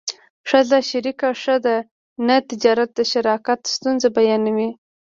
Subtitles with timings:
[0.49, 1.77] ښځه شریکه ښه ده
[2.27, 4.69] نه تجارت د شراکت ستونزې بیانوي